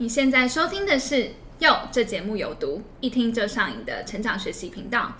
[0.00, 1.14] 你现在收听的是
[1.58, 5.12] 《哟》，这节目有毒，一听就上瘾的成长学习频道。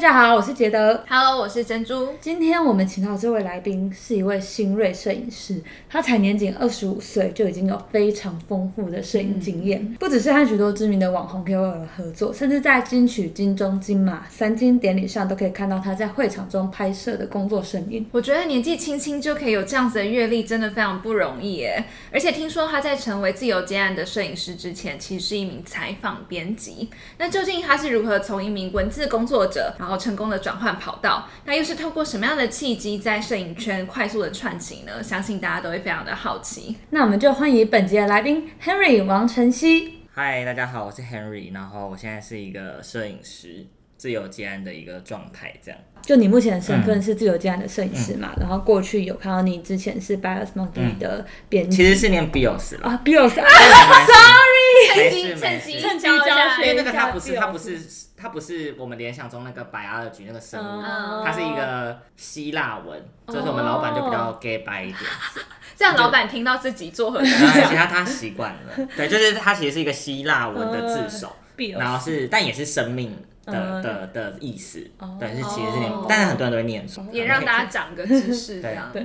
[0.00, 1.04] 家好，我是杰德。
[1.06, 2.14] Hello，我是珍珠。
[2.22, 18.06] 今天我们请到这位来宾是一位新锐摄影师，他才年仅二十五岁就已经有非常丰富的摄影经验，不只是和许多知名的网红 KOL 合作，甚至在金曲、金钟、金马三金典礼上都可以看到他在会场中拍摄的工作身影。
[18.10, 21.84] 我觉得年纪轻轻就可以有这样子的阅历，真的非常不容易耶。
[22.10, 26.88] 而且听说他在成为自由接案的摄影师之前，其实是一名采访编辑。
[27.18, 31.28] 那究竟他是如何从一名文字工作者，然后成功的转换跑道？
[31.44, 35.02] 那又是透过什么样的契机，在摄影圈快速的串起呢？
[35.02, 36.76] 相信大家都会非常的好奇。
[36.90, 40.00] 那我们就欢迎本节的来宾 Henry 王晨曦。
[40.12, 43.66] 嗨，大家好，我是 Henry，然后我现在是一个摄影师，
[43.96, 45.80] 自由接案的一个状态，这样。
[46.02, 48.32] 就你目前的身份是自由接案的摄影师嘛？
[48.38, 53.34] 然后过去有看到你之前是 Bios Monkey 的编辑、其实是念 Bios 了，啊，Bios
[54.90, 57.78] 啊，，sorry，没事趁机没事，趁机教一下教学因为那个它不是它不是
[58.16, 65.02] 它不是我们联想中那个白阿尔菊那个生物，嗯它是一个希腊文，就是我们老板就比较 gay 白一点，
[65.76, 67.70] 这样老板听到自己做何然感想？
[67.70, 71.36] 其他他习惯了，对，就是它其实是一个希腊文的字首，
[71.78, 73.16] 然后是但也是生命
[73.50, 78.88] 的嗯的的意思哦，对，是其实是念哦，但是很多人都会念错，也让大家长个知识，这样。
[78.92, 79.02] 对。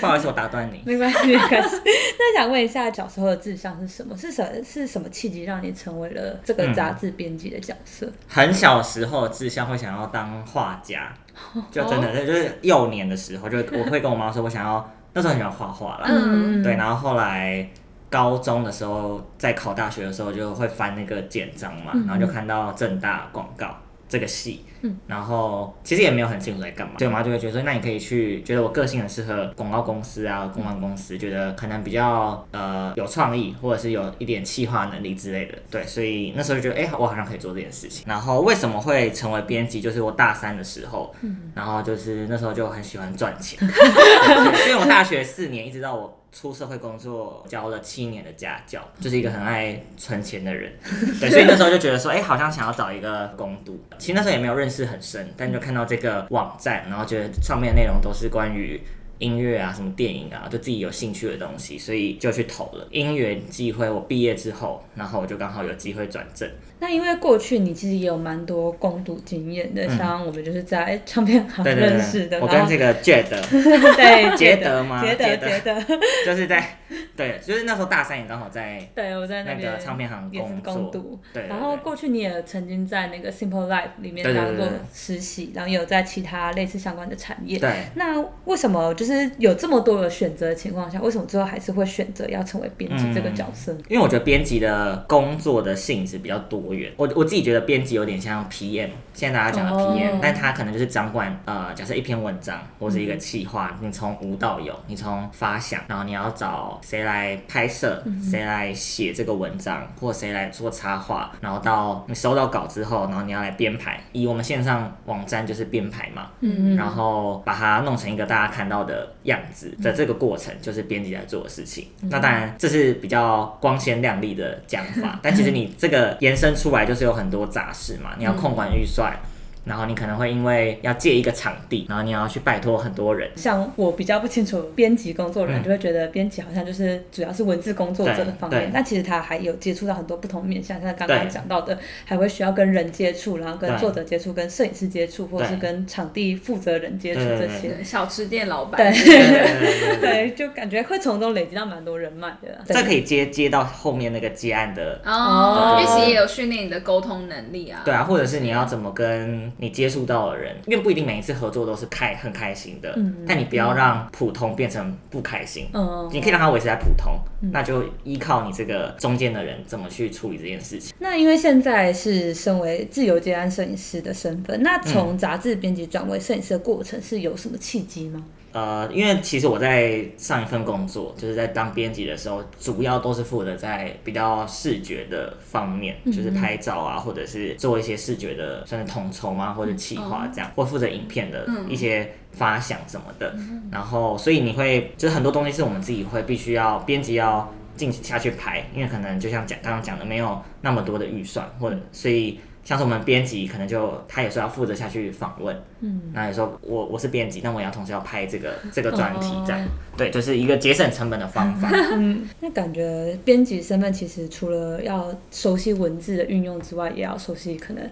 [0.00, 0.82] 不好意思，我打断你。
[0.86, 1.76] 没关系，没关系。
[2.18, 4.16] 那想问一下，小时候的志向是什么？
[4.16, 8.06] 是什是什么契机让你成为了这个杂志编辑的角色？
[8.28, 11.12] 很小时候的志向会想要当画家，
[11.70, 17.68] 就真的是就是幼年的时候，就我会跟我妈说，我想要那时候很喜欢画画啦，嗯对，然后后来
[18.10, 23.74] 高中的时候，在考大学的时候就会翻那个简章嘛，然后就看到正大广告
[24.08, 24.64] 这个系，
[25.08, 38.04] 然后其实也没有很清楚在干嘛，所以我妈就会觉得说，那你可以去，觉得我个性很适合广告公司啊、公关公司，觉得可能比较呃有创意，或者是有一点企划能力之类的，对，所以那时候就觉得，哎、我好像可以做这件事情。
[38.06, 39.80] 然后为什么会成为编辑？
[39.80, 41.12] 就是我大三的时候，
[41.52, 46.22] 然后就是那时候就很喜欢赚钱，对 因为我大学四年一直到我。
[46.38, 50.70] 出社会工作，教了七年的家教，就是一个很爱存钱的人，
[51.18, 53.82] 对，所以那时候就觉得说，哎、好像想要找一个工读。
[53.96, 58.78] 其实那时候也没有认识很深，但就看到这个网站，然后觉得上面的内容都是关于
[59.18, 62.86] 音乐啊、什么电影啊，就自己有兴趣的东西，所以就去投了。
[62.90, 66.48] 因缘际会，我毕业之后，然后我就刚好有机会转正。
[66.78, 75.02] 那因为过去你其实也有蛮多攻读经验的，像我们就是在唱片行认识的，对，我跟这个 Jade 对杰德吗？
[75.02, 76.78] 杰德杰德杰德，就是在
[77.16, 80.74] 对，就是那时候大三也刚好在对我在那个唱片行工作。
[80.74, 84.78] 攻读，对对然后过去你也曾经在那个 Simple Life 里面对对当过对对。
[84.92, 87.58] 实习，然后也有在其他类似相关的产业。
[87.58, 87.86] 对。
[87.94, 89.05] 那为什么就是
[89.38, 93.72] 有这么多的选择的情况下，为什么最后还是会选择要成为编辑这个角色？
[93.88, 116.76] 因为我觉得编辑的工作的性质比较多元，我我自己觉得编辑有点像 PM，现在大家讲的 PM，、哦但他可能就是掌管呃，假设一篇文章或是一个企划，你从无到有，你从发想，然后你要找谁来拍摄，谁、来写这个文章，或谁来做插画，然后到你收到稿之后，然后你要来编排，以我们线上网站就是编排嘛，嗯。
[116.76, 121.88] 然后把它弄成一个大家看到的样子的这个过程，就是编辑在做的事情。
[122.10, 129.16] 那当然这是比较光鲜亮丽的讲法， 但其实你这个延伸出来就是有很多杂事嘛，你要控管预算。
[129.66, 147.82] 然后你可能会因为要借一个场地，然后你要去拜托很多人，像我比较不清楚编辑工作人，嗯就会觉得编辑好像就是主要是文字工作者的方面但其实他还有接触到很多不同面向，像刚刚对讲到的，还会需要跟人接触，然后跟作者接触，跟摄影师接触，或者是跟场地负责人接触这些。
[147.82, 152.58] 小吃店老板，对对就感觉会从中累积到蛮多人脉的啦。
[152.64, 157.82] 这可以接接到后面那个接案的哦，因为其实也有训练你的沟通能力啊。
[157.84, 167.18] 对啊，或者是你要怎么跟你接触到的人，因为不一定每一次合作都是开很开心的，嗯但你不要让普通变成不开心，嗯，你可以让它维持在普通，
[167.52, 170.94] 那就依靠你这个中间的人怎么去处理这件事情。
[170.98, 178.24] 那因为现在是身为自由接案摄影师的身份，那从杂志编辑转为摄影师的过程是有什么契机吗？
[178.56, 193.36] 呃，因为其实我在上一份工作，就是在当编辑的时候，主要都是负责在比较视觉的方面，就是拍照啊，或者是做一些视觉的，算是统筹啊，或者企划这样，或负责影片的一些发想什么的。
[193.70, 209.64] 然后，所以你会就是很多东西是我们自己会必须要编辑要进下去拍，因为可能就像讲刚刚讲的，没有那么多的预算，或者所以像是我们编辑可能就他有时候要负责下去访问，嗯，那有时候我我是编辑，那我也要同时要拍这个这个专题，这样，
[209.96, 211.70] 对，就是一个节省成本的方法。
[211.94, 217.88] 嗯， 那感觉编辑身份其实除了要熟悉文字的运用之外，也要熟悉可能。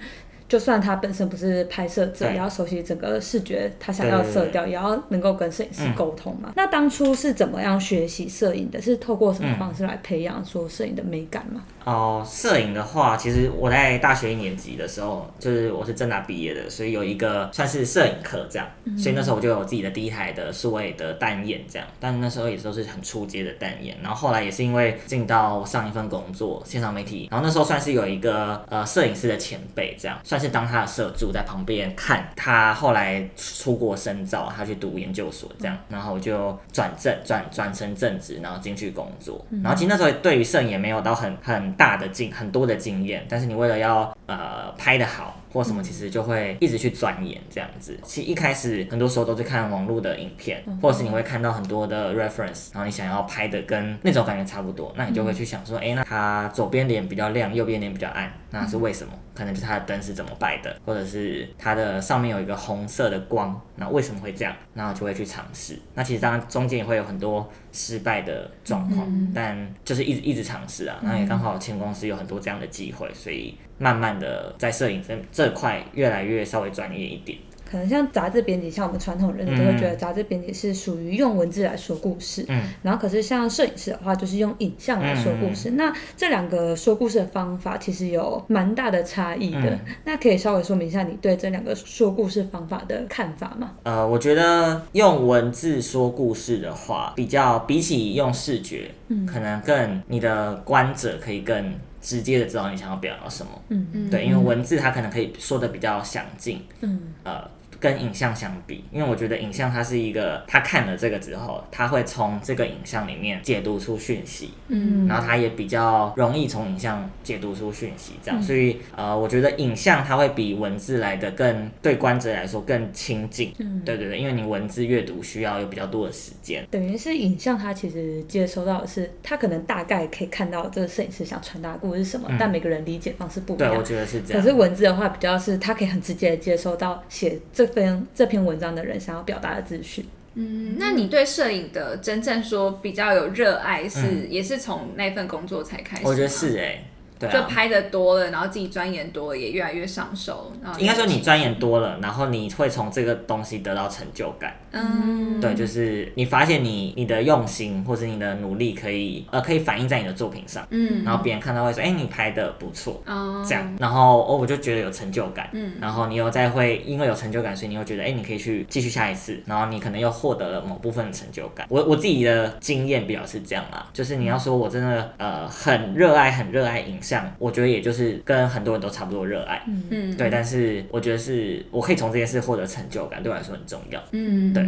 [0.48, 6.52] 就算他本身不是拍摄者，也要熟悉整个视觉，他想要色调，也要能够跟摄影师沟通嘛。
[6.54, 8.80] 那当初是怎么样学习摄影的？
[8.80, 11.62] 是透过什么方式来培养说摄影的美感吗？
[11.84, 18.66] 哦，摄影的话，其实我在大学一年级的时候，就是我是正大毕业的，所以有一个算是摄影课这样，
[18.98, 23.96] 所以那时候我就有自己的第一台的数位的单眼这样，但那时候也都是很初阶的单眼。
[24.02, 39.44] 然后后来也是因为进到上一份工作，线上媒体，然后那时候算是有一个呃摄影师的前辈这样，算是当他的摄助在旁边看他后来出国深造，他去读研究所这样，然后我就转正转转成正职，然后进去工作。
[39.62, 41.74] 然后其实那时候对于摄影也没有到很很。
[41.76, 45.40] 大的经很多的经验，但是你为了要呃拍的好。
[45.54, 47.96] 或什么其实就会一直去钻研这样子。
[48.02, 59.12] 其实一开始很多时候都是看网络的影片，或者是你会看到很多的 reference，然后你想要拍的跟那种感觉差不多，那你就会去想说，哎，那他左边脸比较亮，右边脸比较暗，那是为什么？
[59.34, 64.54] 可能就是它的灯是怎么摆的，或者是它的上面有一个红色的光，那为什么会这样？
[64.74, 65.78] 然后就会去尝试。
[65.94, 70.98] 那其实当然中间也会有很多失败的状况，但就是一直一直尝试啊。
[71.02, 73.56] 那也刚好前公司有很多这样的机会，所以。
[73.76, 77.36] 慢慢的，在摄影这这块越来越稍微专业一点。
[77.74, 82.44] 可能像杂志编辑，像我们传统人都会觉得杂志编辑是属于用文字来说故事。
[82.46, 82.62] 嗯。
[82.84, 85.72] 然后，可是像摄影师的话，就是用影像来说故事。
[85.72, 89.76] 那这两个说故事的方法其实有蛮大的差异的。
[90.04, 93.72] 那可以稍微说明一下你对这两个说故事方法的看法吗？
[93.82, 101.74] 呃，我觉得用文字说故事的话，比较比起用视觉，嗯，可能更你的观者可以更。
[102.04, 107.48] 直接的知道你想要表达什么，嗯嗯，对，因为文字它可能可以说的比较详尽，嗯，呃。
[107.84, 134.42] 跟影像相比，因为我觉得影像它是一个，他看了这个之后，他会从这个影像里面解读出讯息，嗯，然后他也比较容易从影像解读出讯息，这样，所以呃，我觉得影像它会比文字来的更对观者来说更亲近，嗯，对对对，因为你文字阅读需要有比较多的时间，等于是影像它其实接收到的是，他可能大概可以看到这个摄影师想传达的故事是什么，但每个人理解方式不一样，对，我觉得是这样。
[134.42, 137.73] 可是文字的话，比较是他可以很直接的接收到写这。
[137.74, 140.06] 篇这篇文章的人想要表达的资讯。
[140.34, 146.06] 嗯，那你对摄影的真正说比较有热爱，是也是从那份工作才开始？
[146.06, 146.84] 我觉得是哎。
[147.28, 150.52] 就拍的多了，然后自己钻研多了，也越来越上手。
[150.78, 154.54] 应该说你钻研多了，然后你会从这个东西得到成就感。
[154.72, 160.66] 嗯，对，就是你发现你你的用心或者你的努力可以呃可以反映在你的作品上。
[160.70, 163.00] 嗯，然后别人看到会说，哎，你拍的不错。
[163.06, 165.48] 哦，这样，然后哦我就觉得有成就感。
[165.52, 171.66] 嗯，然后你又再会因为有成就感，所以你又觉得，哎，你可以去继续下一次，然后你可能又获得了某部分的成就感。
[171.68, 177.13] 我我自己的经验比较是这样啦，就是你要说我真的呃很热爱很热爱影像。
[177.38, 184.64] 我觉得也就是跟很多人都差不多热爱，嗯，对，但是我觉得是我可以从这件事获得成就感，对我来说很重要，嗯，对，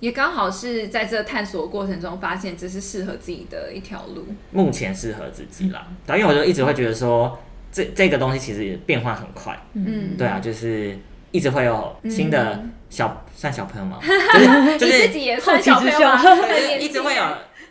[0.00, 7.38] 也刚好是在这探索过程中发现这是适合自己的一条路，目前适合自己啦，因为我就一直会觉得说
[7.70, 10.96] 这这个东西其实变化很快，嗯，对啊，就是
[11.30, 13.98] 一直会有新的小算小朋友吗？
[14.78, 15.98] 就是就是自己也算小朋友，
[16.80, 17.22] 一直会有。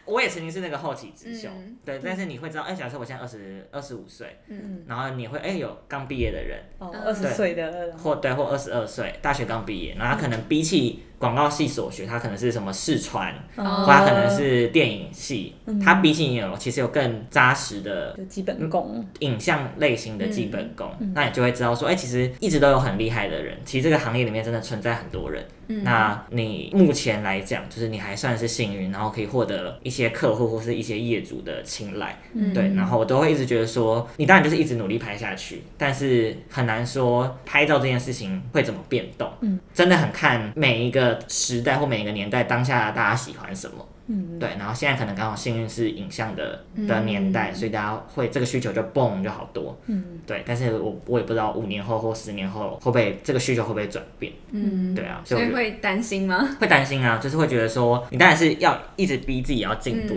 [0.08, 1.50] 我也曾经是那个后起之秀，
[1.86, 11.04] 对，但是你会知道，哎，假设我现在二十二十五岁，嗯，然后你会，哎，有刚毕业的人，哦，二十岁的，或对，或二十二岁，大学刚毕业，然后他可能比起。
[11.20, 25.44] 广告系所学，他可能是什么视传，或他可能是电影系，他比起你有其实有更扎实的基本功，影像类型的基本功，那你就会知道说，哎，其实一直都有很厉害的人，其实这个行业里面真的存在很多人。
[25.84, 32.18] 那你目前来讲，就是你还算是幸运，然后可以获得一些客户或是一些业主的青睐，
[32.54, 41.07] 对，然后我都会一直觉得说，你当然就是一直努力拍下去，但是很难说拍照这件事情会怎么变动，嗯，真的很看每一个。
[41.28, 43.86] 时代或每一个年代，当下大家喜欢什么？
[44.10, 44.50] 嗯，对。
[44.58, 49.78] 然后现在可能刚好幸运是影像的的年代，所以大家会这个需求就蹦就好多。
[49.88, 50.44] 嗯，对。
[50.46, 54.32] 但是我我也不知道五年后或十年后会不会这个需求会不会转变？
[54.52, 55.22] 嗯，对啊。
[55.26, 56.48] 所以会担心吗？
[56.60, 60.16] 会担心啊，就是会觉得说，你当然是要一直逼自己要进步，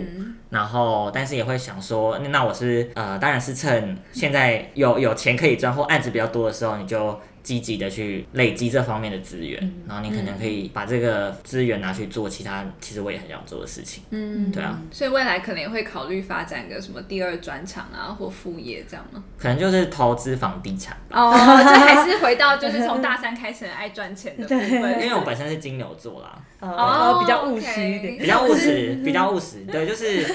[0.49, 7.19] 然后但是也会想说，那我是呃，当然是趁现在有有钱可以赚或案子比较多的时候，你就。
[7.43, 9.83] 积极的去累积这方面的资源，嗯。
[9.87, 14.03] 然后你可能可以把这个资源拿去做其他其实我也很想做的事情。
[14.11, 19.23] 嗯，对啊，所以未来可能也会考虑发展个什么第二专长啊，或副业这样吗？
[19.37, 24.71] 可能就是投资房地产吧，哦， 这还是回到就是从大三开始很爱赚钱的部分。
[24.71, 25.09] 因分。
[25.09, 28.17] 为我本身是金牛座啦，哦，比较务实一点。
[28.17, 30.25] 比较务实，比较务实，对，就是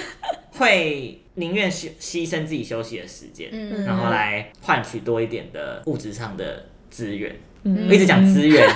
[0.52, 3.84] 会宁愿牺牺牲自己休息的时间，嗯。
[3.84, 7.34] 然后来换取多一点的物质上的资源。
[7.64, 8.62] 嗯我一直讲资源，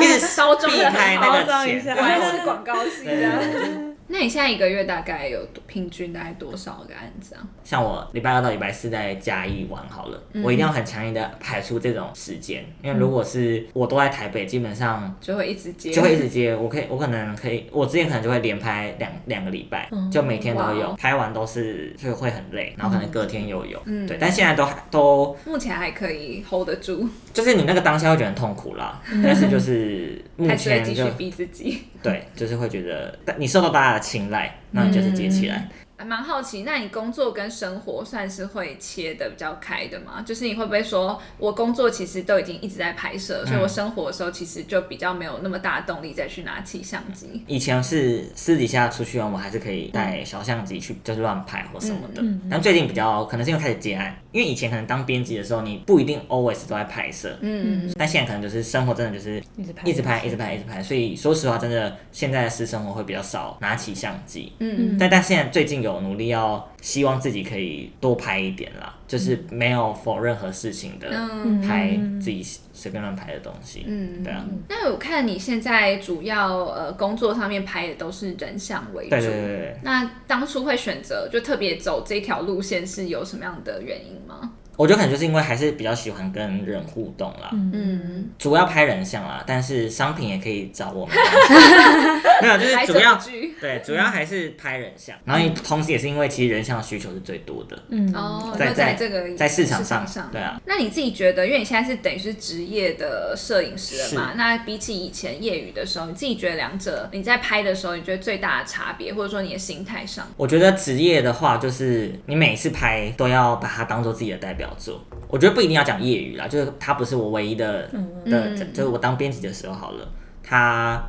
[0.00, 3.91] 一直一直包装的避开那个钱， 装一下果然对是广告系对这样。
[4.12, 7.40] 那你现在一个月大概有平均大概多少个案子啊？
[7.64, 24.06] 像我礼拜二到礼拜四在嘉义玩好了，我一定要很强硬的排出这种时间，因为如果是我都在台北，基本上就会一直接，就会一直接，我可以，我可能可以，我之前可能就会连拍两两个礼拜，就每天都有，拍完都是就会很累，然后可能隔天又有，嗯。
[24.06, 31.84] 对，但现在都还都目前还可以 hold 得住，就是你那个当下会觉得很痛苦啦，但是就是目前就继续逼自己。
[32.02, 35.68] 对，就是会觉得你受到大家的青睐，那你就是接起来。
[35.98, 40.20] 还蛮好奇，那你工作跟生活算是会切的比较开的吗？
[40.26, 47.44] 就是你会不会说，我工作其实都已经一直在拍摄，所以我生活的时候其实就比较没有那么大的动力再去拿起相机。
[47.46, 52.20] 以前是私底下出去玩，我还是可以带小相机去，就是乱拍或什么的。
[52.50, 60.82] 但最近比较可能是因为开始接案，因为以前可能当编辑的时候，你不一定 always 都在拍摄，嗯，但现在可能就是生活真的就是一直拍，一直拍，一直拍，一直拍。
[60.82, 64.52] 所以说实话，真的现在的私生活会比较少拿起相机。
[64.58, 64.94] 嗯。
[64.94, 64.96] 嗯。
[64.98, 71.60] 但但现在最近有努力要希望自己可以多拍一点啦，就是没有否任何事情的嗯。
[71.60, 72.42] 拍自己
[72.82, 73.84] 随便乱拍的东西。
[73.86, 79.76] 嗯对啊，那我看你现在主要呃工作上面拍的都是人像为主，对对对对对。
[79.84, 84.54] 那当初会选择就特别走这条路线，是有什么样的原因吗？
[84.76, 91.14] 我觉得可能就是因为还是比较喜欢跟人互动啦，嗯，主要拍人像啦，但是商品也可以找我们。
[92.42, 93.16] 没有，就是主要
[93.60, 104.32] 对，主要还是拍人像，然后同时也是因为其实人像的需求是最多的，嗯，哦，在就在这个在市场上上，对啊，那你自己觉得，因为你现在是等于是职业的摄影师了嘛？
[104.36, 110.26] 那比起以前业余的时候，你自己觉得两者你在拍的时候，你觉得最大的差别，或者说你的心态上？
[110.36, 115.00] 我觉得职业的话，就是你每次拍都要把它当做自己的代表作。
[115.28, 117.88] 我觉得不一定要讲业余啦，就是它不是我唯一的
[118.24, 120.08] 的，嗯就是我当编辑的时候好了，
[120.42, 121.02] 它。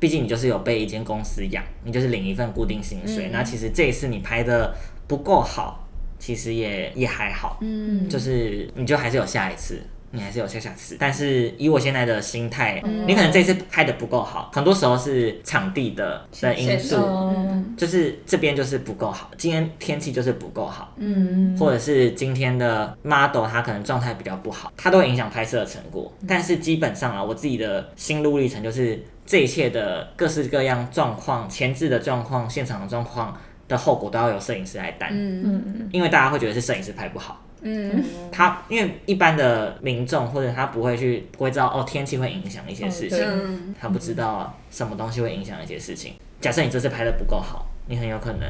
[0.00, 3.30] 毕竟你就是有被一间公司养，你就是领一份固定薪水。
[3.30, 4.72] 嗯那其实这一次你拍的
[5.08, 5.88] 不够好，
[6.20, 10.96] 其实也也还好，嗯，就是你就还是有下一次，你还是有些瑕疵。
[10.98, 26.12] 但是以我现在的心态，嗯你可能这次拍的不够好，很多时候是场地的的因素，嗯就是这边就是不够好，今天天气就是不够好，嗯或者是今天的 model 他可能状态比较不好，它都会影响拍摄的成果。
[26.26, 33.36] 但是基本上啊，我自己的心路历程就是这一切的各式各样状况、前置的状况、现场的状况
[33.68, 37.44] 的后果都要由摄影师来担，嗯嗯因为大家会觉得是摄影师拍不好。
[37.62, 38.04] 嗯。
[38.30, 46.14] 他因为一般的民众或者他不会去不会知道哦天气会影响一些事情，他不知道什么东西会影响一些事情。
[46.40, 48.48] 假设你这次拍的不够好，你很有可能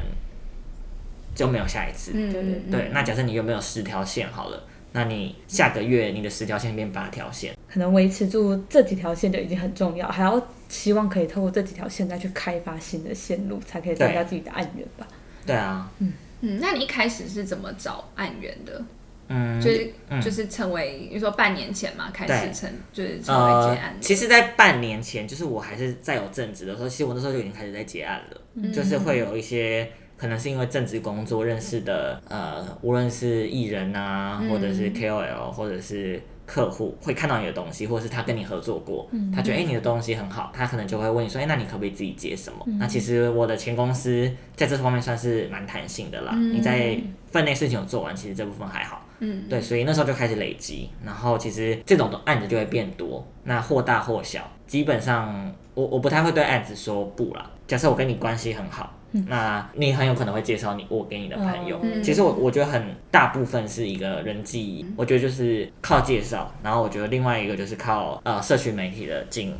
[1.34, 2.12] 就没有下一次。
[2.14, 4.62] 嗯，对对对，那假设你有没有十条线好了，
[4.92, 15.06] 那你下个月你的十条线变八条线，可能维持住这几条线就已经很重要，还要希望可以透过这几条线再去开发新的线路，才可以增加自己的案源吧。
[15.46, 16.12] 对啊，嗯。
[16.40, 18.80] 嗯，那你一开始是怎么找案源的？
[19.28, 20.20] 嗯，就是、嗯。
[20.20, 24.00] 就是成为，你说半年前嘛，开始成就是成为呃接案，的。
[24.00, 42.58] 其实，在半年前，就是我还是在有正职的时候，其实我那时候就已经开始在结案了，就是会有一些可能是因为正职工作认识的，呃，无论是艺人啊，或者是 KOL，或者是客户，会看到你的东西，或者是他跟你合作过，他觉得哎、诶你的东西很好，他可能就会问你说，哎、那你可不可以自己接什么？
[42.78, 46.98] 那其实我的前公司在这方面算是蛮弹性的啦，你在
[47.30, 49.04] 分内事情有做完，其实这部分还好。
[49.20, 57.50] 嗯，对，所以那时候就开始累积，然后其实这种的案子就会变多，那或大或小，基本上我我不太会对案子说不啦。
[57.66, 58.94] 假设我跟你关系很好，
[59.26, 61.78] 那你很有可能会介绍你我给你的朋友。
[61.82, 69.54] 嗯其实我我觉得很大部分是一个人际，我觉得就是靠介绍，然后我觉得另外一个就是靠呃社群媒体的经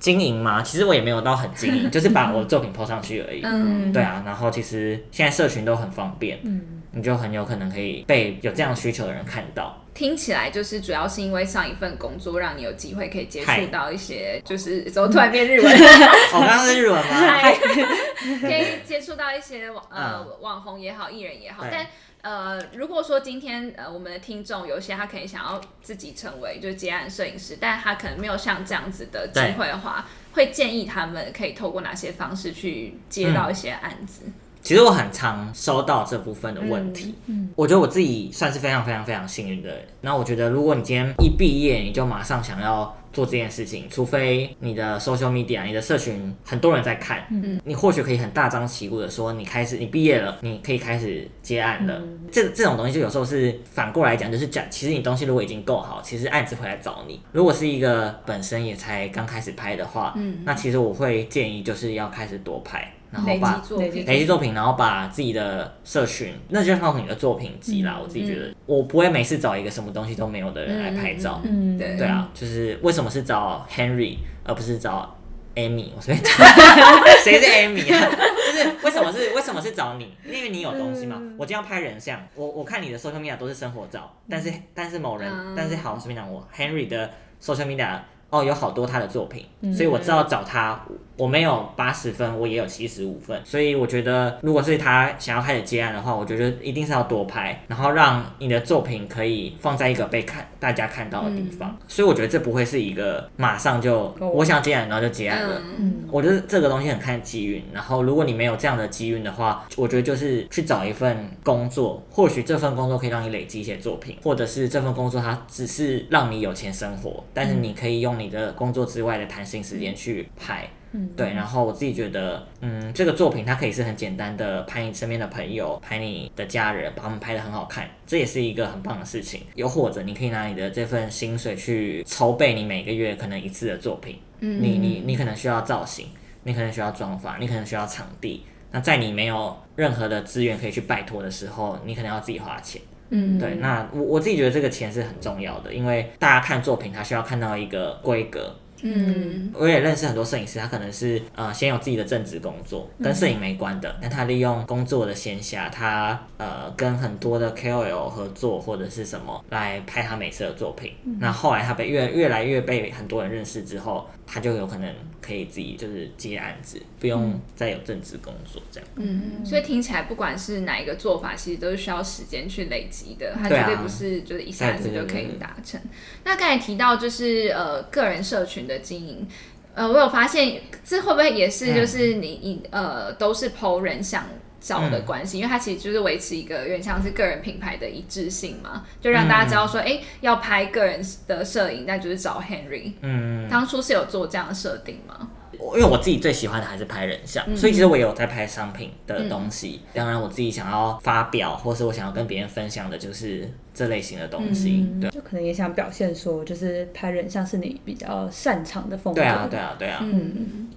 [0.00, 0.62] 经营嘛。
[0.62, 3.42] 其实我也没有到很经营，就是把我的作品 po 上去而已。
[3.44, 9.78] 嗯对啊，然后其实现在社群都很方便，嗯，你就很有可能可以被有这样需求的人看到。
[9.94, 17.42] 听起来就是主要是因为上一份工作让你有机会可以接触到一些，就是怎么突然变日文，我， 刚刚是日文吗？
[18.40, 21.86] 可以接触到一些网呃网红也好，艺人也好，但。
[22.22, 34.22] 呃，如果说今天呃我们的听众有些他可以想要自己成为就是接案摄影师，但他可能没有像这样子的机会的话，会建议他们可以透过哪些方式去接到一些案子？
[34.62, 39.78] 其实我很常收到这部分的问题，嗯，我觉得我自己算是非常非常非常幸运的人。
[40.00, 52.00] 那我觉得，如果你今天一毕业你就马上想要做这件事情，除非你的 social media、你的社群很多人在看，嗯，你或许可以很大张旗鼓的说，你开始你毕业了，你可以开始接案了。
[52.30, 57.20] 这这种东西就有时候是反过来讲，就是讲，其实你东西如果已经够好，其实案子会来找你。
[57.32, 62.92] 如果是一个本身也才刚开始拍的话，嗯，那其实我会建议就是要开始多拍。
[63.12, 67.98] 然后累积把作品累积，作品，然后把自己的社群，那就靠你的作品集啦。
[68.02, 71.40] 我自己觉得，我不会每次找一个什么东西都没有的人来拍照。
[71.44, 75.14] 嗯，对对啊，就是为什么是找 Henry 而不是找
[75.54, 75.90] Amy？
[75.94, 76.34] 我随便讲，
[77.22, 78.10] 谁是 Amy 啊？
[78.46, 80.14] 就是为什么是为什么是找你？
[80.26, 81.20] 因为你有东西嘛。
[81.36, 87.10] 我今天要拍人像，我我看你的 social media 都是生活照，但是但是某人，嗯但是好随便讲，我 Henry 的
[87.42, 87.98] social media
[88.32, 90.80] 哦有好多他的作品，所以我知道找他，
[91.18, 105.60] 我没有八十分，我也有七十五分，所以我觉得如果是他想要开始接案的话，我觉得一定是要多拍，然后让你的作品可以放在一个被看大家看到的地方，所以我觉得这不会是一个马上就够我想接案然后就接案了。
[105.78, 120.68] 嗯，我觉得这个东西很看机运，然后如果你没有这样的机运的话，我觉得就是去找一份工作，或许这份工作可以让你累积一些作品，或者是这份工作它只是让你有钱生活，但是你可以用你的工作之外的弹性时间去拍。
[120.94, 129.40] 嗯，对，然后我自己觉得，嗯，这个作品它可以是很简单的，拍你身边的朋友，拍你的家人，把他们拍的很好看，这也是一个很棒的事情。
[129.54, 136.08] 又或者你可以拿你的这份薪水去筹备你每个月可能一次的作品，嗯你你你可能需要造型，
[136.42, 138.44] 你可能需要妆发，你可能需要场地。
[138.70, 142.82] 那在你没有任何的资源可以去拜托的时候，你可能要自己花钱。
[143.14, 148.56] 嗯，对，那我我自己觉得这个钱是很重要的，因为大家看作品，他需要看到一个规格。
[148.84, 160.94] 嗯我也认识很多摄影师，他可能是呃先有自己的正职工作，跟摄影没关的，但他利用工作的闲暇，他呃跟很多的 KOL 合作或者是什么来拍他美色的作品。
[161.20, 164.92] 那后来他被越越来越被很多人认识之后，他就有可能
[165.22, 168.88] 可以自己就是接案子，不用再有正职工作这样。
[168.96, 175.80] 嗯，所以听起来不管是哪一个做法，其实都是需要时间去累积的，它绝对不是就是一下子就可以达成。
[176.24, 179.26] 那刚才提到就是呃个人社群的经营。
[179.74, 184.28] 呃，我有发现，这会不会也是就是你你、呃都是 PO 人像
[184.62, 185.38] 照的关系？
[185.38, 192.92] 因为它其实就是维持一个有点像是个人品牌的一致性嘛，就让大家知道说，哎、要拍个人的摄影，那就是找 Henry。
[193.00, 195.28] 嗯，当初是有做这样的设定吗？
[195.54, 199.82] 因为我自己最喜欢的还是拍人像，所以其实我也有在拍商品的东西。
[199.92, 204.88] 当然，我自己想要发表，或是我想要跟别人分享的，就是这类型的东西。
[205.00, 209.20] 对，就可能也想表现说，就是拍人像是你比较擅长的风格。
[209.20, 210.00] 对啊，对啊，对啊。
[210.02, 210.68] 嗯，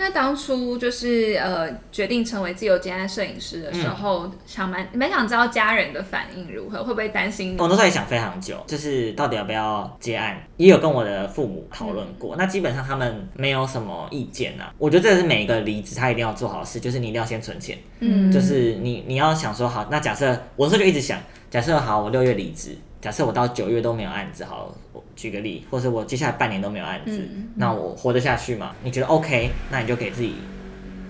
[0.00, 7.60] 那当初就是呃决定成为自由接案摄影师的时候，想蛮蛮想知道家人的反应如何，会不会担心你？
[7.60, 12.34] 我那时候也想非常久，就是到底要不要接案，也有跟我的父母讨论过。
[12.36, 17.76] 那基本上他们没有什么意见呐、我觉得这是每一个离职他一定要做好事，就是你一定要先存钱。
[17.98, 24.74] 嗯就是你你要想说好，那假设我那时候就一直想，假设好我六月离职，假设我到九月都没有案子，好，我
[25.20, 28.74] 举个例，或者我接下来半年都没有案子，嗯那我活得下去吗？
[28.82, 29.50] 你觉得 OK？
[29.70, 30.36] 那你就给自己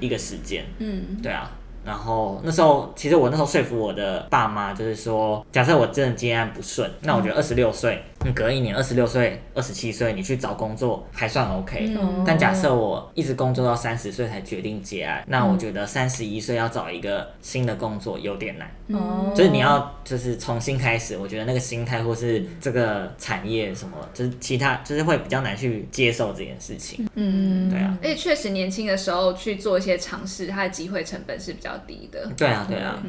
[0.01, 1.51] 一个时间，嗯对啊。
[1.85, 11.91] 然后那时候，其实我那时候说服我的爸妈，就是说，假设我真的接案不顺，那我觉得二十六岁，你隔一年二十六岁、二十七岁，你去找工作还算 OK。
[11.97, 27.09] 嗯但假设我一直工作到三十岁才决定结案，那我觉得三十一岁要找一个新的工作有点难，哦，就是你要就是重新开始，我觉得那个心态或是这个产业什么，就是其他就是会比较难去接受这件事情。
[27.15, 32.31] 嗯，对啊，而且确实年轻的时候去做一些尝试，它的机会成本是比较低的。
[32.37, 33.03] 对啊，对啊。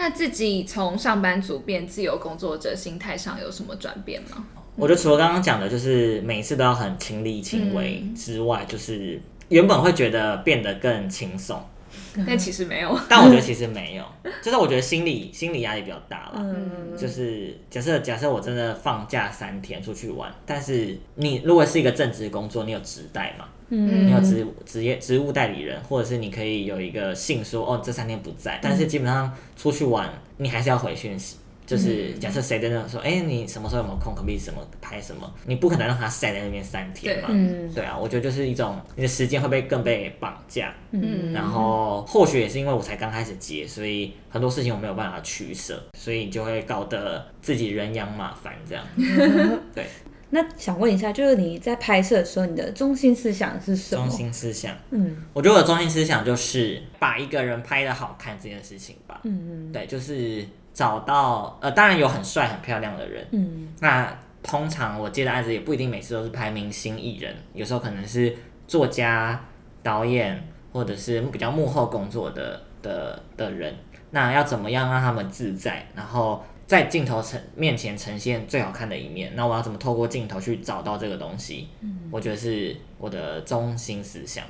[0.00, 4.46] 那自己从上班族变自由工作者，心态上有什么转变吗？
[4.74, 11.62] 我觉得除了刚刚讲的，就是每一次都要很亲力亲为之外，就是原本会觉得变得更轻松，
[12.26, 12.98] 但其实没有。
[13.10, 16.36] 但我觉得其实没有，就是我觉得心理心理压力比较大了。
[16.36, 23.44] 嗯，就是假设假设我真的放假三天出去玩，但是你如果是一个正职工作，你有职带嘛？
[23.70, 24.06] 嗯。
[24.06, 31.36] 你有职职业职务代理人，或者是你可以有一个信说哦这三天不在，但是基本上出去玩你还是要回讯息。
[31.66, 35.32] 就是假设谁在那说，哎、你什么时候有没有空，可不可以什么拍什么？
[35.46, 37.28] 你不可能让他晒在那边三天嘛。
[37.30, 37.72] 嗯。
[37.72, 41.32] 对啊，我觉得就是一种你的时间会被更被绑架，嗯。
[41.32, 48.84] 然后或许也是因为我才刚开始接，所以很多事情我没有办法取舍，所以你就会搞得自己人仰马翻这样。
[49.72, 49.86] 对，
[50.30, 54.16] 那想问一下，就是你在拍摄的时候，你的中心思想是什么中？
[54.16, 59.20] 心思想，嗯我觉得我的中心思想就是把一个人拍的好看这件事情吧。
[59.24, 68.34] 嗯嗯对，就是找到呃，当然有很帅很漂亮的人，嗯那通常我接的案子也不一定每次都是拍明星艺人，有时候可能是
[68.66, 69.44] 作家、
[69.82, 73.74] 导演，或者是比较幕后工作的的的人。
[74.12, 79.32] 那要怎么样让他们自在，然后在镜头呈面前呈现最好看的一面？
[79.34, 81.66] 那我要怎么透过镜头去找到这个东西？
[81.80, 84.44] 嗯我觉得是我的中心思想。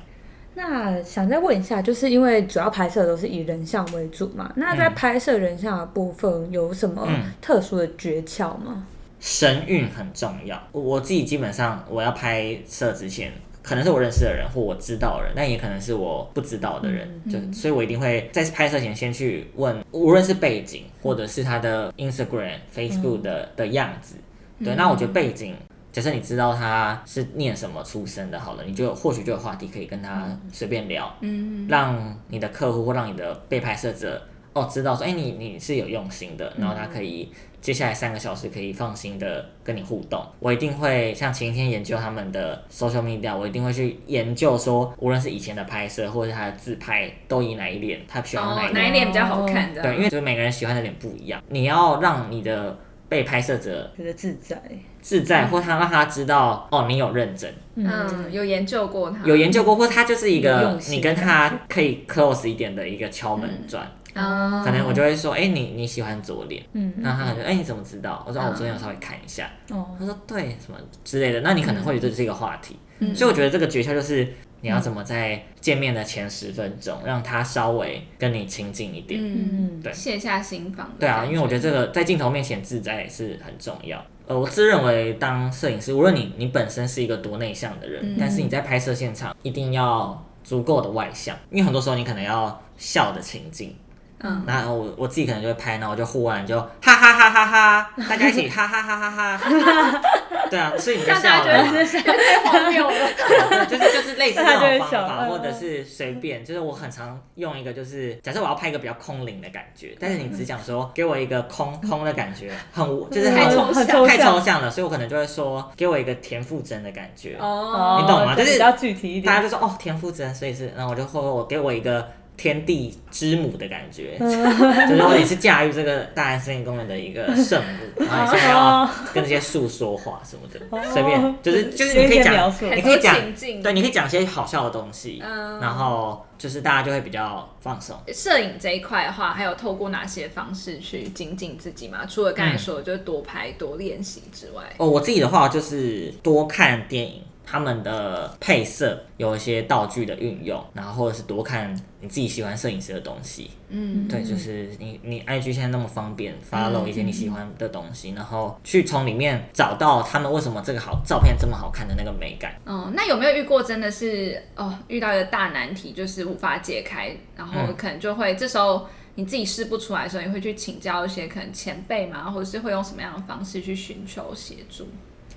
[0.53, 8.85] 那想再问一下，就是因为主要拍摄都是以人像为主嘛，那在拍摄人像的部分有什么嗯特殊的诀窍吗？
[9.19, 10.61] 神韵很重要。
[10.71, 13.31] 我我自己基本上我要拍摄之前，
[13.63, 24.15] 可能是我认识的人或我知道的人，但也可能是我不知道的人，就所以我一定会在拍摄前先去问，无论是背景或者是他的 Instagram、Facebook 的的样子。
[24.63, 25.55] 对，那我觉得背景。
[25.91, 40.21] 假设你知道他是念什么出身的，好了，你就或许就有话题可以跟他随便聊，嗯让你的客户或让你的被拍摄者哦知道说，哎、你你是有用心的，然后他可以接下来三个小时可以放心的跟你互动。
[40.39, 48.73] 我一定会像前一天研究他们的 social media，我一定会去研究说，无论是以前的拍摄或者是他的自拍，都以哪一脸，他喜欢哪哦，一脸。
[48.73, 49.81] 哪一脸比较好看的？
[49.81, 54.61] 对，因为就是每个人喜欢的脸不一样，你要让你的被拍摄者觉得自在。
[55.01, 57.51] 自在，或他让他知道哦，你有认真。
[57.73, 63.83] 嗯，有研究过他，有研究过，或他就是一个你跟他可以 close 一点的一个敲门砖。
[64.13, 68.23] 啊，可能我就会说，哎、你你喜欢左脸，嗯那他可能就，哎、你怎么知道？
[68.27, 69.49] 我说，哦我昨天有稍微看一下。
[69.69, 72.77] 哦，他说，对，什么之类的，那你可能会觉得这是一个话题。
[72.99, 79.19] 嗯所以我觉得这个诀窍就是你要怎么在见面的前十分钟，让他稍微跟你亲近一点。
[79.23, 83.99] 嗯，对卸下心防对啊，因为我觉得这个在镜头面前自在是很重要。
[84.27, 93.75] 呃，我自认为当摄影师，无论你你本身是一个多内向的人，但是你在拍摄现场一定要足够的外向，因为很多时候你可能要笑的情境。
[94.23, 100.01] 嗯，那我我自己可能就会拍，然后我就忽然就哈哈哈哈哈， 大家一起哈哈哈哈哈。
[100.51, 101.71] 对啊，所以你就大家觉笑了嘛。
[101.71, 103.65] 得太荒谬了。
[103.65, 119.33] 就是就是类似这大家就会种方法，或者是随便，就是我很常用一个，就是假设我要拍一个比较空灵的感觉，但是你只讲说给我一个空 空的感觉，很无就是很太抽象太抽象抽象了，所以我可能就会说给我一个田馥甄的感觉，哦，你懂吗就是比较具体一点。
[119.33, 122.05] 大家就说哦田馥甄，所以是，然后我就会我给我一个。
[122.41, 124.27] 天地之母的感觉，嗯。
[124.89, 130.59] 就是说你是驾驭这个大安森林公园的一个圣母， 然后你现在要跟这些树说话什么的，
[130.91, 133.15] 随便，就是就是你可以讲，你可以讲
[133.61, 135.59] 对，你可以讲一些好笑的东西，嗯。
[135.59, 137.95] 然后就是大家就会比较放松。
[138.11, 141.99] 摄影这一块的话，还有透过哪些方式去精进自己吗？
[142.09, 147.21] 除了刚才说的，就是多拍、多练习之外，哦，我自己的话就是多看电影，
[147.51, 153.51] 他们的配色有一些道具的运用，然后或者是多看你自己喜欢摄影师的东西。
[153.67, 162.55] 嗯，对，就是你你 IG 现在那么方便，follow 一些你喜欢的东西，然后去从里面找到他们为什么这个好照片这么好看的那个美感。
[162.63, 174.87] 哦，那有没有遇过真的是哦，遇到一个大难题，就是无法解开，然后可能就会、这时候你自己试不出来的时候，你会去请教一些可能前辈嘛，或者是会用什么样的方式去寻求协助？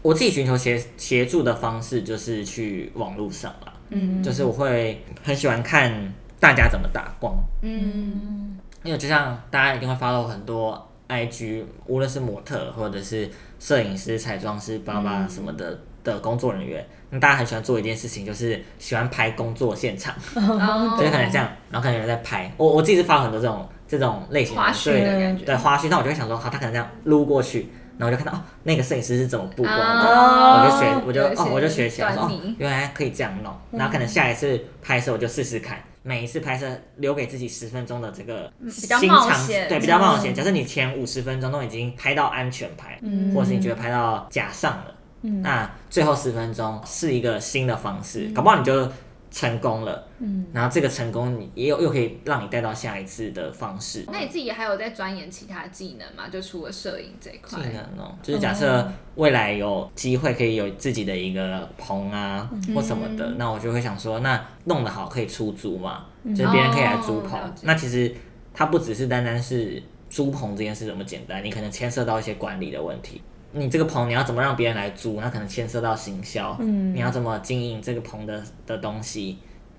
[0.04, 4.22] 我自己寻求协协助的方式就是去网络上了，嗯。
[4.22, 5.90] 就是我会很喜欢看
[6.38, 8.58] 大家怎么打光，嗯。
[8.82, 20.98] 因为就像大家一定会 follow 很多 IG，无论是模特或者是摄影师、彩妆师、爸爸什么的、的工作人员，那大家很喜欢做一件事情，就是喜欢拍工作现场， 哦。
[20.98, 22.52] 就是可能这样，然后可能有人在拍。
[22.58, 27.70] 我我自己是发很多这种这种类型的花絮对的感觉，对花絮，那我就会想说，好，他可能这样撸过去。
[27.98, 33.52] 然后我就看到哦，那个摄影师是怎么布光的，哦我就学，我就有一些哦，我就学起来，说哦端倪，原来可以这样弄。
[33.70, 39.68] 然后可能下一次拍摄我就试试看，每一次拍摄留给自己十分钟的这个比较新尝试险。
[39.68, 40.35] 对，比较冒险。
[40.35, 42.98] 假设你前五十分钟都已经拍到安全拍，
[43.35, 44.94] 或者是你觉得拍到假上了，
[45.42, 48.90] 那最后十分钟是一个新的方式，搞不好你就
[49.35, 54.05] 成功了，嗯，然后这个成功你也有又可以让你带到下一次的方式。
[54.07, 56.29] 那你自己还有在钻研其他技能吗？
[56.31, 67.33] 就除了摄影这一块技，能哦，就是假设未来有机会可以有自己的一个棚啊或什么的，那我就会想说，那弄得好可以出租嘛，就是别人可以来租棚。
[67.40, 68.14] 哦那其实
[68.53, 73.20] 它不只是单单是租棚这件事这么简单，你可能牵涉到一些管理的问题。
[73.54, 75.20] 你这个棚你要怎么让别人来租？
[75.20, 79.38] 那可能牵涉到行销，嗯，你要怎么经营这个棚的的东西，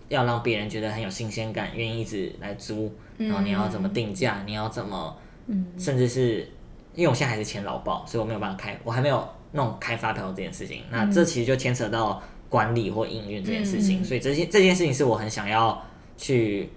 [0.09, 2.91] 要让别人觉得很有新鲜感，愿意一直来租。
[3.17, 4.43] 然后你要怎么定价？
[4.45, 5.15] 你要怎么，
[5.47, 6.49] 嗯，甚至是
[6.93, 10.81] 因为我现在还是签劳保，所以我没有办法开，我还没有弄开发票这件事情。
[10.89, 15.81] 那这其实就牵扯到管理或营运这件事情，所以这些这件事情是我很想要
[16.17, 16.69] 去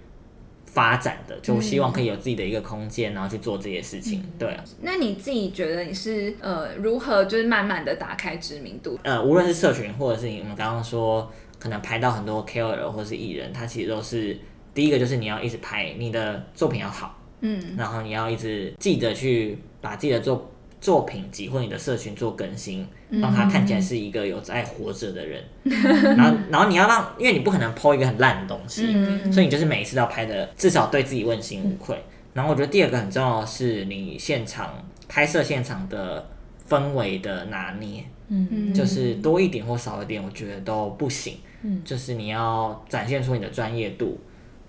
[0.71, 4.23] 发展的，就希望可以有自己的一个空间，然后去做这些事情。
[4.37, 8.97] 对啊，那你自己觉得你是呃如何就是慢慢的打开知名度？
[9.03, 14.37] 呃，无论是社群或者是我们刚刚说，可能拍到很多 KOL 或是艺人，他其实都是
[14.73, 25.43] 第一个就是你要一直拍，你的作品要好，嗯，然后你要一直记得去把自己的作作品集或你的社群做更新，让他看起来是一个有在活着的人。
[25.63, 28.93] 然后，然后你要让，因为你不可能 PO 一个很烂的东西，
[29.31, 32.01] 所以你就是每一次都要拍的至少对自己问心无愧。
[32.33, 34.73] 然后我觉得第二个很重要的是你现场
[35.07, 36.29] 拍摄现场的
[36.69, 41.37] 氛围的拿捏，嗯就是多一点或少一点，我觉得都不行。
[41.63, 44.17] 嗯，就是你要展现出你的专业度，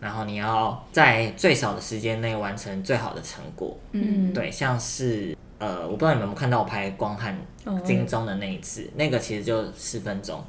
[0.01, 3.79] 然后你要在最少的时间内完成最好的成果。
[3.93, 10.43] 嗯，对，像是呃，我不知道你们有没有看到我拍光汉哦金钟的那一次，那个其实就十分钟。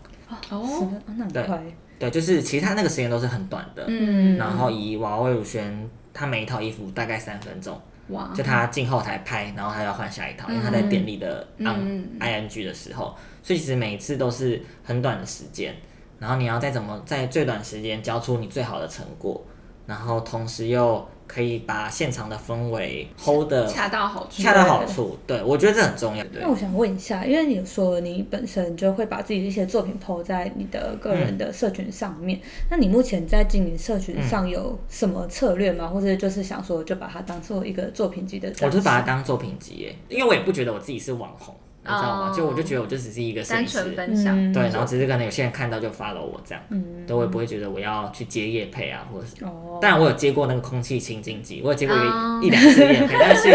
[0.49, 1.61] 是哦，的，啊那很对快，
[1.99, 3.83] 对，就是其实他那个时间都是很短的。
[3.87, 15.75] 嗯，然后以娃娃魏如萱，她每一套衣服大概三分钟，哇，就他进后台拍，然后她要换下一套，因为他在典礼的嗯 ing 的时候，所以其实每一次都是很短的时间，
[16.17, 19.43] 然后你要再怎么在最短时间交出你最好的成果，
[19.85, 26.23] 然后同时又可以把现场的氛围 hold 的恰到好处，恰到好处，对我觉得这很重要。
[26.25, 32.39] 对那，我想问一下，因为你说你本身就会把自己的一些作品 PO 在你的个人的社群上面，
[32.69, 35.87] 那你目前在经营社群上有什么策略吗？
[35.87, 38.49] 或者就是想说就把它当做一个作品集的？
[38.61, 42.29] 我就是把它当作品集耶，因为我也不觉得我自己是网红，你知道吗？
[42.31, 43.81] 哦就我就觉得我就只是一个摄影师。
[43.91, 53.49] 分享，嗯对，然后只是可能有些人看到就 follow 我这样，嗯对我也不会觉得我要去接夜配啊，或者是哦，当然，我有接过那个空气清净机，我有接过一一两次夜配，但是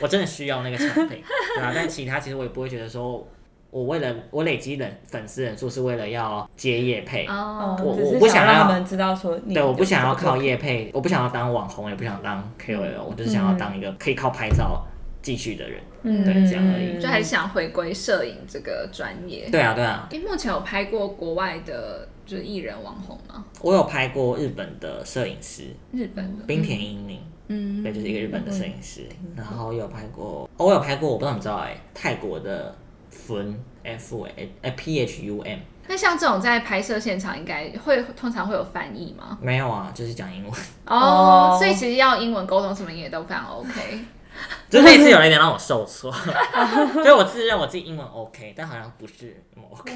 [0.00, 1.18] 我真的需要那个产品，
[1.56, 1.72] 对啊。
[1.74, 3.26] 但其他其实我也不会觉得说，
[3.70, 10.50] 我为了我累积人粉丝人数是为了要接夜配，哦，我我不想要让他们知道说你对，我不想要靠业。
[10.50, 14.84] 夜配，我不想要当网红，也不想当 KOL，、我就是想要当一个可以靠拍照
[15.22, 15.80] 继续的人。
[16.02, 19.48] 嗯对这样而已就还是想回归摄影这个专业。
[19.50, 23.44] 对啊，对啊，因为目前有拍过国外的，就是艺人网红吗？
[23.60, 27.20] 我有拍过日本的摄影师日本的，冰田英明。
[27.48, 29.02] 嗯，对，就是一个日本的摄影师，
[29.36, 32.74] 然后有拍过，哦我有拍过，我不知道你知道哎、泰国的
[33.12, 34.26] Fun F
[34.62, 39.36] A P H U M 那像这种在拍摄现场，应该会通常会有翻译吗？
[39.42, 40.52] 没有啊，就是讲英文，
[40.86, 43.98] 哦哦所以其实要英文沟通什么也都非常 OK。
[44.70, 46.12] 就那次 有一点让我受挫，
[47.04, 49.92] 就我自认我自己英文 OK，但好像不是那么 OK。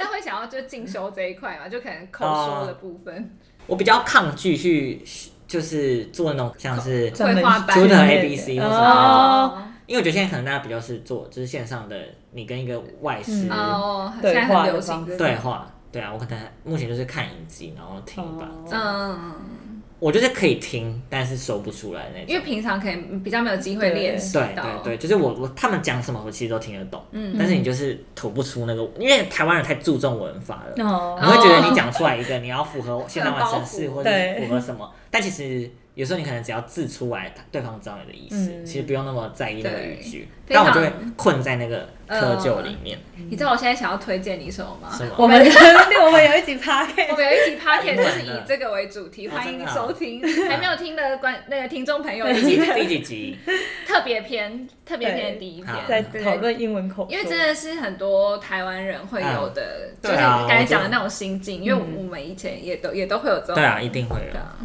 [0.00, 3.36] 但会想要就进修这一块嘛，就可能口说的部分，
[3.66, 5.04] 我比较抗拒去
[5.46, 7.96] 就是做那种像是绘画班出的。
[8.06, 11.96] A B C 或什么哦，因为我觉得现在可能大家比较是做就是线上的，
[12.32, 19.67] 你跟一个外师哦，现对在很流话对话，对啊，我可能目前就是看影集然后听吧，哦这样嗯，
[20.00, 22.28] 我就是可以听，但是说不出来那种。
[22.28, 31.18] 因为平常可能比较没有机会练习对，对对，就是我我他们讲什么我其实都听得懂，嗯，但是你就是吐不出那个，因为台湾人太注重文法了，哦。
[31.20, 33.94] 你会觉得你讲出来一个你要符合现代化城市很包袱。
[33.96, 42.96] 或者符合什么，但其实有时候你可能只要字出来，对方知道你的意思，嗯其实不用那么在意那个对语句，但我就会困在那个窠臼里面，
[43.28, 44.96] 你知道我现在想要推荐你什么吗？
[45.18, 45.36] 我们
[46.06, 50.22] 我们有一集 p a r k 我们有一集 p o d c a 英 s 文的就是以这个为主题，哦欢迎的啊收听。
[50.48, 53.38] 还没有听的观那个听众朋友，第几一起第几集？
[53.84, 63.56] 特别篇，特别篇的第一篇好，在讨论英文口说，因为真的是很多台湾人会有的，就是对啊刚才讲的那种心境，因为我们以前也都也都会有这种。
[63.56, 64.30] 对啊，一定会有。
[64.30, 64.56] 对啊。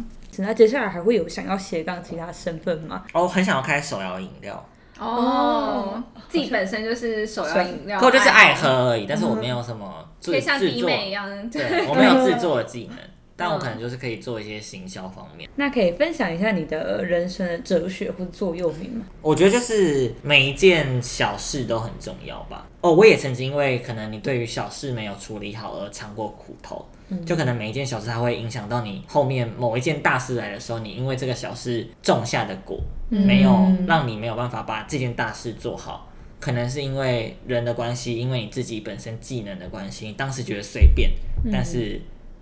[0.42, 3.04] 那接下来还会有想要斜杠其他身份吗？
[3.12, 4.68] 哦，我很想要开手摇饮料，
[4.98, 12.98] 哦，自己本身就是手摇饮料，可我就是爱喝而已，但是我没有什么制可以像弟妹一样，对我没有制作的技能，
[13.36, 15.48] 但我可能就是可以做一些行销方面。
[15.56, 19.04] 那可以分享一下你的人生的哲学或者座右铭吗？
[19.22, 22.66] 我觉得就是每一件小事都很重要吧。
[22.80, 26.86] 哦，我也曾经因为可能你对于小事没有处理好而尝过苦头，
[27.26, 33.50] 就可能每一件小事它会影响到你后面某一件大事来的时候，你因为这个小事种下的果，没有
[33.86, 36.10] 让你没有办法把这件大事做好。
[36.40, 41.10] 可能是因为人的关系，因为你自己本身技能的关系，你当时觉得随便，
[41.50, 41.98] 但是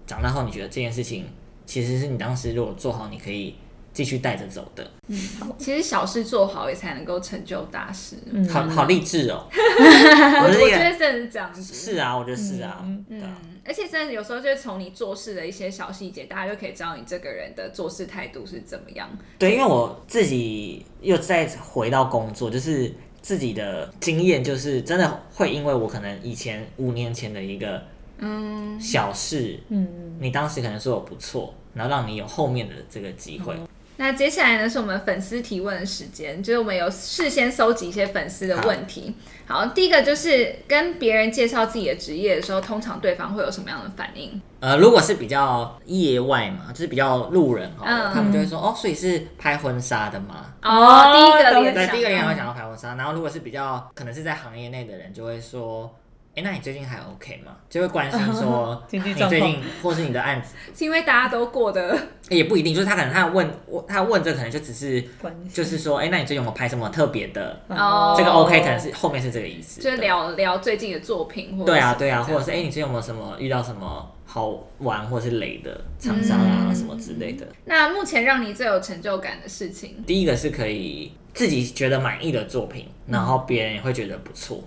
[0.07, 1.25] 长大后你觉得这件事情
[1.64, 3.55] 其实是你当时如果做好，你可以
[3.92, 4.90] 继续带着走的。
[5.07, 5.16] 嗯，
[5.57, 8.16] 其实小事做好也才能够成就大事。
[8.33, 9.46] 嗯好好励志哦！
[9.53, 11.62] 我觉得真的是这样子。
[11.62, 19.09] 是啊，我觉得是啊，对啊嗯，而且真的有时候就是从你做事的一些小细节，大家就可以知道你这个人的做事态度是怎么样。
[19.38, 27.83] 对，因为我自己又再回到工作，就是自己的经验，就是真的会因为我可能以前五年前的一个
[28.18, 33.55] 嗯小事，嗯，你当时可能说我不错，然后让你有后面的这个机会。
[33.97, 39.15] 那接下来呢，是我们粉丝提问的时间，就是我们有事先搜集一些粉丝的问题。
[39.47, 44.41] 好，第一个就是跟别人介绍自己的职业的时候，通常对方会有什么样的反应？
[44.61, 50.47] 呃，如果是比较业外嘛，就是比较路人哈，嗯他们就会说哦，所以是拍婚纱的吗？
[50.63, 55.93] 哦，第一个联对，想，第一个联想会想到拍婚纱，然后如果是比较可能是在行业内的人，就会说，
[56.35, 57.53] 哎、那你最近还 OK 吗？
[57.68, 61.95] 就会关心说 你最近或是你的案子， 是因为大家都过得
[62.31, 65.05] 也不一定，就是他可能他问我，他问这可能就只是
[65.53, 67.61] 就是说，哎、那你最近有没有拍什么特别的？
[67.68, 77.47] 哦，这个 OK 可能是后面是这个意思，就是聊聊最近的作品，或对啊，对啊，或者是哎、你最近有没有什么遇到什么好玩或者是雷的厂商啊、嗯什么之类的？
[77.66, 84.64] 那目前让你最有成就感的事情，第一个是可以自己觉得满意的作品，然后别人也会觉得不错。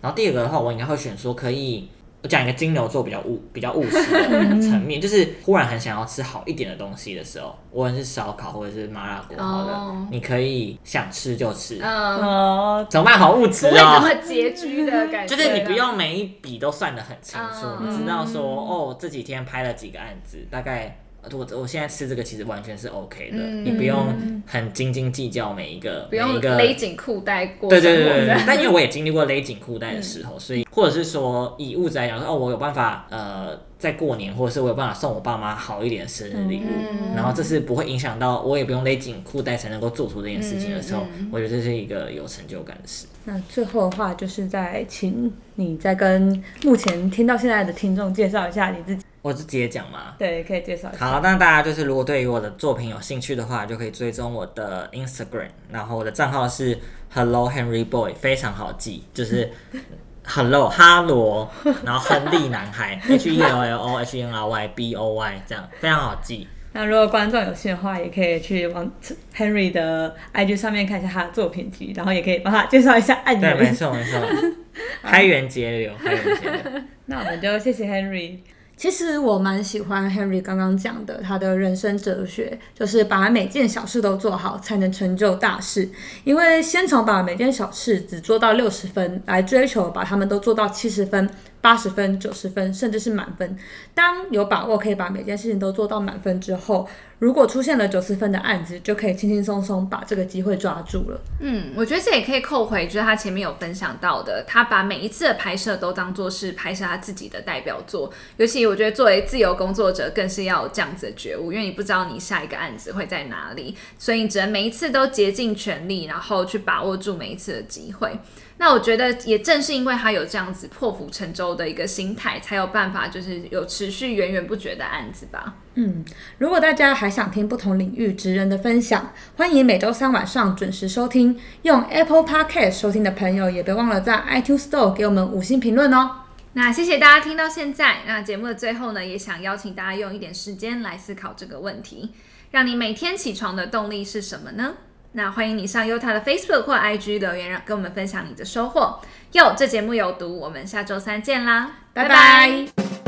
[0.00, 1.88] 然后第二个的话，我应该会选说可以，
[2.22, 4.28] 我讲一个金牛座比较务比较务实的
[4.60, 11.78] 层面，就是忽然很想要吃好一点的东西的时候，无论是烧烤或者是麻辣锅，好的，哦你可以想吃就吃。
[11.82, 13.18] 嗯，哦，怎么办？
[13.18, 14.00] 好物质不会这哦。
[14.00, 24.14] 么拮据的感觉， 就是你不用每一笔都算得很清楚，嗯你知道说哦，这几天拍了几个案子，大概呃我我现在吃这个其实完全是 OK 的，嗯你不用
[24.46, 43.06] 很斤斤计较每一个不用每一个勒紧裤带过对对对对但因为我也经历过勒紧裤带的时候，所以或者是说以物质来讲说，哦，我有办法呃在过年，或者是我有办法送我爸妈好一点的生日礼物，嗯然后这是不会影响到我也不用勒紧裤带才能够做出这件事情的时候，我觉得这是一个有成就感的事。
[43.24, 50.14] 那最后的话就是在请你再跟目前听到现在的听众介绍一下你自己，我就直接讲嘛。
[50.18, 51.06] 对，可以介绍一下。
[51.06, 56.78] 好，那大家就是如果对于我的作品有兴趣的话，就可以追踪我的 Instagram，然后我的账号是
[57.12, 59.50] Hello Henry Boy，非常好记，就是
[60.24, 61.48] Hello 哈罗，
[61.84, 66.46] 然后亨利男孩 H E L L O H E N R Y B O Y 这样非常好记。
[66.72, 68.88] 那如果观众有兴趣的话，也可以去往
[69.34, 73.74] Henry 的 IG 上面看一下他的作品集，然后也可以帮他介绍一下案对，没源。
[73.74, 74.20] 错没错，
[75.02, 76.82] 开源节流，开源节流。
[77.06, 78.40] 那我们就谢谢 Henry。
[78.78, 85.88] 其实我蛮喜欢 Henry 刚刚讲的，他的人生哲学就是把每件小事都做好，才能成就大事。
[86.22, 91.28] 因为先从把每件小事只做到六十分，来追求把他们都做到七十分、
[91.60, 93.56] 八十分、九十分，甚至是满分。
[93.94, 101.20] 当有把握可以把每件事情都做到满分之后，如果出现了九十分的案子，就可以轻轻松松把这个机会抓住了。
[101.40, 108.12] 嗯，我觉得这也可以扣回，就是他前面有分享到的，他把每一次的拍摄都当做是拍摄他自己的代表作。
[108.36, 118.16] 尤其我觉得作为自由工作者，更是要有这样子的觉悟，因为你不知道你下一个案子会在哪里，所以你只能每一次都竭尽全力，然后去把握住每一次的机会。
[118.58, 125.54] 那我觉得也正是因为他有这样子破釜沉舟的一个心态，才有办法就是有持续源源不绝的案子吧。
[125.74, 126.04] 嗯，
[126.38, 131.38] 如果大家还想听不同领域职人的分享，欢迎每周三晚上准时收听。
[131.62, 136.22] 用 Apple Podcast 收听的朋友，也别忘了在 iTunes Store 给我们五星评论哦。
[136.54, 137.98] 那谢谢大家听到现在。
[138.08, 142.10] 那节目的最后呢，也想邀请大家用一点时间来思考这个问题：
[142.50, 144.74] 让你每天起床的动力是什么呢？
[145.12, 149.00] 那欢迎你上优塔的 Facebook 或 IG 留言，让跟我们分享你的收获。
[149.32, 153.07] 哟，这节目有毒，我们下周三见啦，拜拜